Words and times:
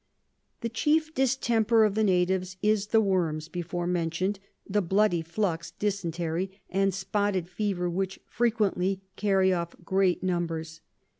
The 0.61 0.69
chief 0.69 1.13
Distemper 1.13 1.83
of 1.85 1.93
the 1.93 2.03
Natives 2.03 2.57
is 2.63 2.87
the 2.87 2.99
Worms 3.01 3.47
before 3.47 3.85
mention'd, 3.85 4.39
the 4.67 4.81
bloody 4.81 5.21
Flux 5.21 5.69
[dysentery] 5.77 6.59
and 6.71 6.91
spotted 6.91 7.47
Fever, 7.47 7.87
which 7.87 8.19
frequently 8.25 9.03
carry 9.15 9.53
off 9.53 9.75
great 9.85 10.23
numbers. 10.23 10.81